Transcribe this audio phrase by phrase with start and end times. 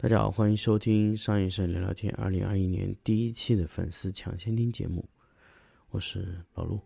[0.00, 5.04] 大家好，欢迎收听商业社聊聊天二零二一年第一期的粉丝抢先听节目，
[5.90, 6.80] 我是老陆。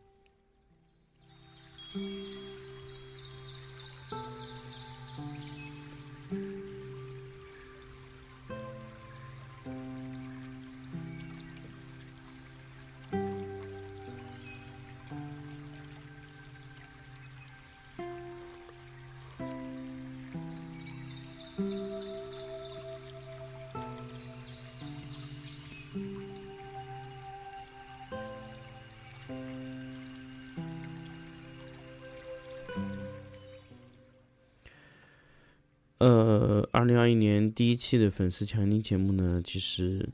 [36.02, 40.04] 呃，二零二一年第一期的粉丝强听节目呢，其实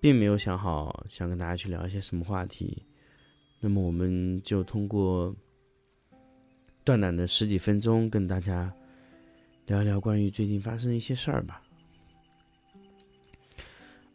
[0.00, 2.82] 并没有想好想跟大家去聊一些什么话题，
[3.60, 5.32] 那么我们就通过
[6.82, 8.74] 断奶的十几分钟跟大家
[9.66, 11.62] 聊一聊关于最近发生的一些事儿吧。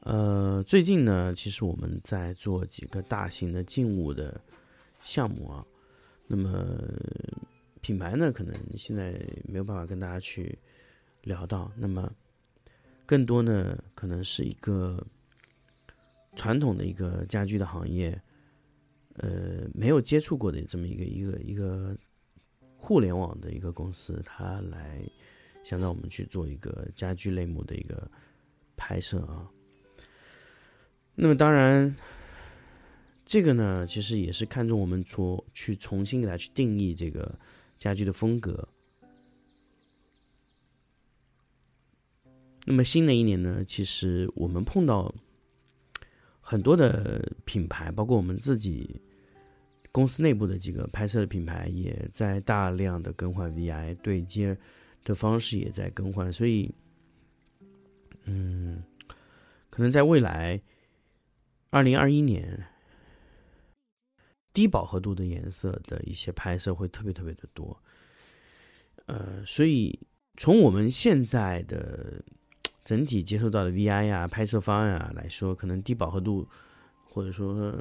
[0.02, 4.42] 呃，最近呢，其实我们在做几个大型的静物的
[5.02, 5.64] 项目啊，
[6.28, 6.52] 那么。
[7.88, 10.59] 品牌呢，可能现在没有办法跟大家去
[11.21, 11.71] 聊到。
[11.77, 12.11] 那么，
[13.05, 15.02] 更多呢，可能是一个
[16.35, 18.21] 传统的一个家居的行业，
[19.13, 21.95] 呃，没有接触过的这么一个一个一个
[22.75, 25.02] 互联网的一个公司，它来
[25.63, 28.11] 想让我们去做一个家居类目的一个
[28.75, 29.49] 拍摄啊。
[31.15, 31.95] 那么，当然，
[33.23, 37.33] 这个呢，其实也是看中我们做去重新给它去定义这个。
[37.77, 38.67] 家具的风格。
[42.65, 43.64] 那么新的一年呢？
[43.65, 45.14] 其实我们碰到
[46.42, 49.02] 很多的品牌，包括我们自己
[49.92, 54.58] 公司内部的几个拍摄的品牌，也在大量的更换 VI 对接
[55.04, 56.32] 的方式，也在更换。
[56.33, 56.70] 所以，
[58.26, 58.83] 嗯，
[59.70, 60.61] 可能在未来
[61.70, 62.67] 二零二一年。
[64.57, 67.79] 低饱和度的颜色的一些拍摄会特别特别的多，
[69.05, 69.99] 呃，所以
[70.35, 72.19] 从我们现在的
[72.83, 76.49] 整体接收到的 VI 呀、拍摄方案啊来说，可能低饱和度
[77.07, 77.71] 或者说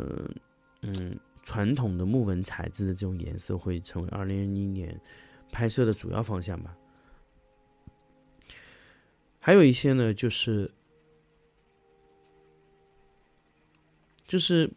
[0.82, 5.00] 嗯传统的木纹材质的这种颜色会成为二零二一年
[5.50, 6.76] 拍摄的主要方向吧。
[9.38, 10.70] 还有一些呢，就是
[14.26, 14.70] 就是。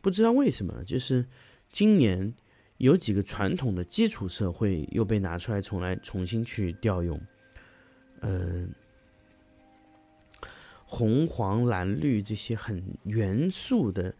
[0.00, 1.26] 不知道为什么，就是
[1.72, 2.32] 今年
[2.78, 7.20] 有几个传统的基础色会又被拿出来，重来重新去调用。
[8.20, 8.66] 呃，
[10.84, 14.14] 红、黄、蓝、绿这些很元素的，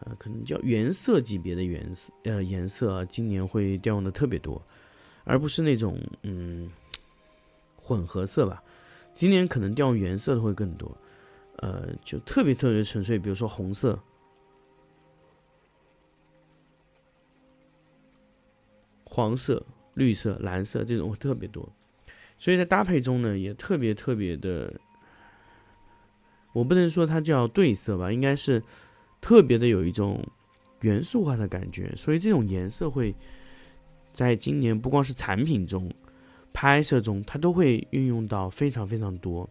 [0.00, 4.60] 呃，可能叫原色级别的颜色，呃，颜色今年会调用的特别多，
[5.24, 6.70] 而不是那种嗯
[7.76, 8.62] 混合色吧。
[9.14, 10.96] 今年可能调用原色的会更多，
[11.58, 13.96] 呃，就特别特别纯粹，比如说红色。
[19.14, 19.64] 黄色、
[19.94, 21.72] 绿色、蓝色这种特别多，
[22.36, 24.74] 所以在搭配中呢，也特别特别的。
[26.52, 28.60] 我不能说它叫对色吧，应该是
[29.20, 30.20] 特别的有一种
[30.80, 31.94] 元素化的感觉。
[31.94, 33.14] 所以这种颜色会
[34.12, 35.88] 在今年不光是产品中、
[36.52, 39.48] 拍摄中，它都会运用到非常非常多。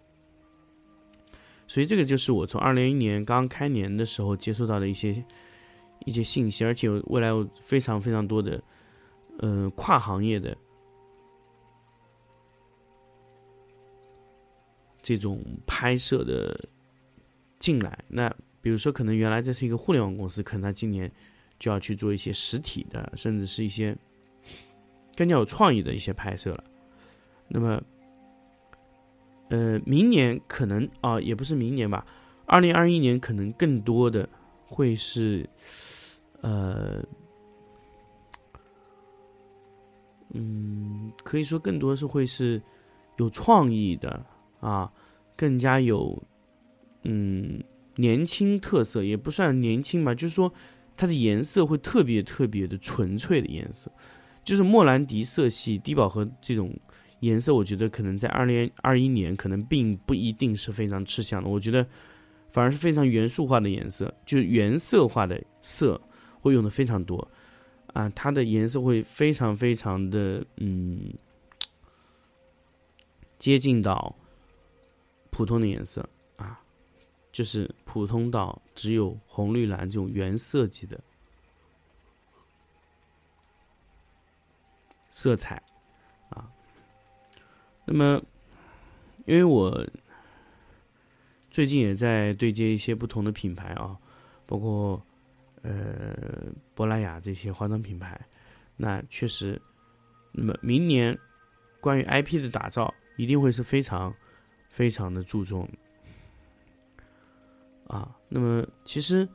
[1.68, 5.24] 所以这个就是我从二零一年刚开年的时候接触到的一些
[6.04, 8.62] 一些信息，而且未来有非常非常多的。
[9.40, 10.56] 嗯，跨行业的
[15.02, 16.70] 这种拍摄的
[17.60, 21.12] 进来，那比如说，可能原来这是一个互联网公司，可能他今年
[21.60, 23.98] 就要去做一些实体的，甚至是一些
[25.18, 26.64] 更加有创意的一些拍摄了。
[27.48, 27.82] 那么，
[29.50, 32.06] 呃，明年可能啊，也不是明年吧，
[32.46, 34.30] 二零二一年可能更多的
[34.68, 35.50] 会是
[36.42, 37.04] 呃。
[40.34, 42.62] 嗯，可以说更多是会是
[43.18, 44.26] 有创意的
[44.60, 44.92] 啊，
[45.36, 46.22] 更加有
[47.04, 47.64] 嗯
[47.96, 50.52] 年轻特色，也不算年轻吧，就是说
[50.98, 53.92] 它的颜色会特别特别的纯粹的颜色，
[54.44, 56.76] 就是莫兰迪色系、低饱和这种
[57.20, 61.48] 颜色，我觉得可能在二零二一年可能并不一定是非常吃香的。
[61.48, 61.86] 我觉得
[62.50, 66.02] 反而是非常元素化的颜色，就是原色化的色
[66.42, 67.28] 会用的非常多
[67.94, 71.14] 啊，它的颜色会非常非常的嗯
[73.40, 74.16] 接近到
[75.30, 76.08] 普通的颜色
[76.38, 76.60] 啊，
[77.32, 81.00] 就是普通到只有红绿蓝这种原色级的。
[85.16, 85.62] 色彩，
[86.30, 86.52] 啊，
[87.86, 88.20] 那么，
[89.26, 89.88] 因为我
[91.52, 93.96] 最近也在对接一些不同的品牌啊，
[94.48, 95.06] 包括
[95.64, 98.20] 呃珀莱雅这些化妆品牌，
[98.78, 99.60] 那确实，
[100.32, 101.18] 那么明年
[101.82, 104.14] 关于 IP 的打造一定会是非常
[104.70, 105.68] 非常的注重，
[107.88, 109.28] 啊，那么其实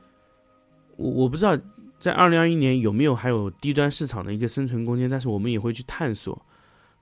[0.97, 1.59] 我我不知道。
[2.01, 5.11] 在二零二一年有没有还有低端市场的一个生存空间？
[5.11, 6.47] 但是我们也会去探索。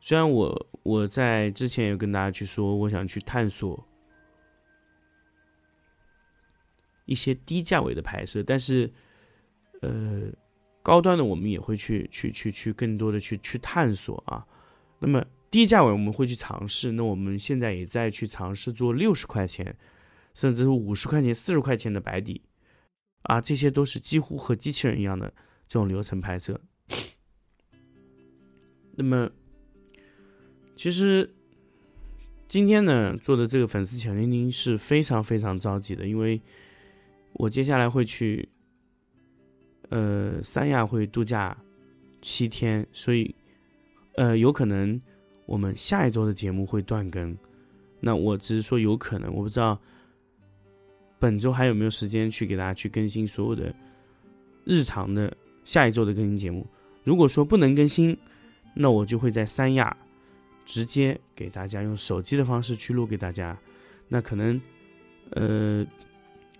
[0.00, 3.86] 虽然我我在之前有跟大家去说，我想去探索
[7.04, 8.90] 一些低价位的拍摄，但是
[9.82, 10.30] 呃，
[10.82, 14.46] 高端的我们也会去去去去更多的去去探索啊。
[14.98, 19.76] 那么低价位我们会去尝试，那我们现在也在去尝试做六十块钱，
[20.34, 22.42] 甚至是五十块钱、四十块钱的白底。
[23.22, 25.26] 啊，这些都是几乎和机器人一样的
[25.66, 26.60] 这种流程拍摄。
[28.94, 29.28] 那么，
[30.76, 31.34] 其实
[32.46, 36.40] 今天呢做的这个粉丝小精灵是非常非常着急的，因为
[37.32, 38.48] 我接下来会去
[39.88, 41.56] 呃三亚会度假
[42.22, 43.34] 七天，所以
[44.16, 45.00] 呃有可能
[45.46, 47.36] 我们下一周的节目会断更。
[48.00, 49.80] 那我只是说有可能，我不知道。
[51.18, 53.74] 本周还有没有时间去给大家去更新所有的
[54.66, 55.34] 日常的
[55.64, 56.66] 下一周的更新节目？
[57.04, 58.16] 如果说不能更新，
[58.74, 59.96] 那我就会在三亚
[60.66, 63.58] 直接给大家用手机的方式去录给大家。
[64.08, 64.60] 那可能
[65.30, 65.84] 呃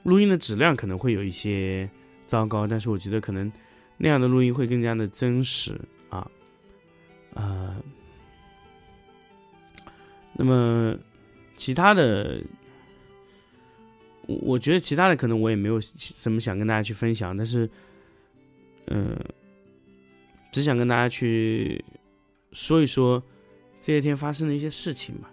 [0.05, 1.89] 录音的质量可能会有一些
[2.27, 3.51] 糟糕，但是我觉得可能
[3.97, 5.81] 那样的录音会更加的真实
[6.11, 6.31] 啊
[7.33, 7.75] 啊。
[10.35, 10.95] 那么
[11.55, 12.43] 其他的。
[14.29, 17.71] 我我觉得其他的可能我也没有什么想跟大家去分享，但是，
[18.87, 19.17] 嗯，
[20.51, 21.81] 只想跟大家去
[22.51, 23.23] 说一说
[23.79, 25.31] 这些天发生的一些事情吧。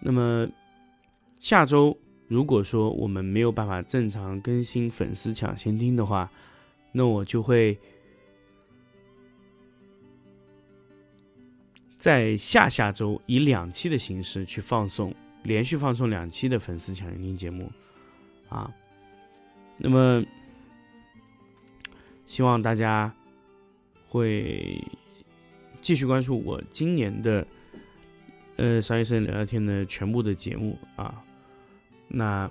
[0.00, 0.48] 那么
[1.40, 1.94] 下周
[2.28, 6.30] 如果说我们没有办法正常更新粉丝抢先听的话，
[6.92, 7.78] 那我就会
[11.98, 15.14] 在下下周以两期的形式去放送。
[15.44, 17.70] 连续放送两期的粉丝抢先听节目，
[18.48, 18.72] 啊，
[19.76, 20.24] 那么
[22.24, 23.14] 希望大家
[24.08, 24.82] 会
[25.82, 27.46] 继续关注我今年的
[28.56, 31.22] 呃商业摄影聊聊天的全部的节目啊。
[32.08, 32.50] 那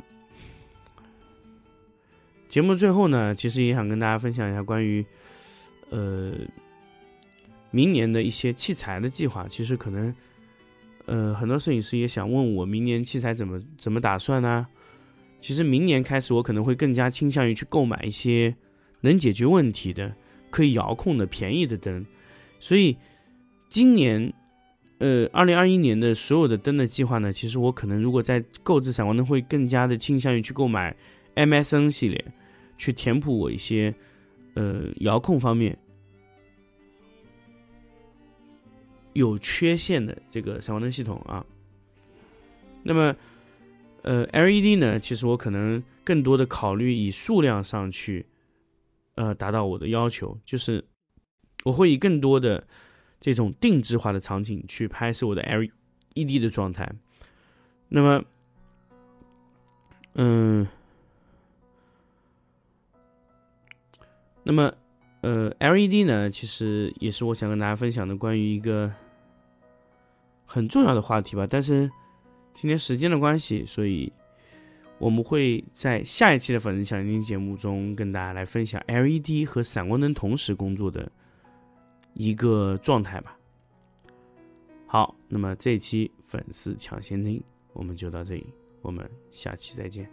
[2.48, 5.06] 节目最后呢，其实也想跟大家分享一下关于
[5.90, 6.34] 呃
[7.72, 10.14] 明年的一些器材的计划，其实可能。
[11.06, 14.66] 呃，很多摄影师也想问我明年器材怎么怎么打算呢？
[15.42, 18.56] 其实明年开始，我可能会更加倾向于去购买一些
[19.02, 20.16] 能解决问题的、
[20.50, 22.06] 可以遥控的、便宜的灯。
[22.58, 22.96] 所以
[23.68, 24.34] 今年，
[25.00, 30.96] 呃，二零二一年的所有的灯的计划呢，其实我可能如果在购置闪光灯，会更加的倾向于去购买
[31.36, 32.26] MSN 系列，
[32.78, 33.94] 去填补我一些
[34.54, 35.78] 呃遥控方面。
[39.14, 41.46] 有缺陷的这个闪光灯系统啊，
[42.82, 43.16] 那么，
[44.02, 48.26] 呃，LED 呢，其实我可能更多的考虑以数量上去，
[49.14, 50.84] 呃，达到我的要求，就是
[51.64, 52.66] 我会以更多的
[53.24, 56.92] 这种定制化的场景去拍摄我的 LED 的状态。
[57.88, 58.26] 那么，
[60.16, 60.68] 嗯，
[64.44, 64.74] 那么，
[65.22, 68.92] 呃，LED 呢，其实也是我想跟大家分享的关于一个。
[70.46, 71.90] 很重要的话题吧，但是
[72.54, 74.14] 今天时间的关系，所以
[75.00, 81.12] 我们会在下一期的粉丝小听节目中跟大家来分享 LED 和闪光灯同时工作的
[82.14, 83.38] 一个状态吧。
[84.88, 87.44] 好，那么这期粉丝抢先听
[87.74, 88.46] 我们就到这里，
[88.82, 90.10] 我们下期再见。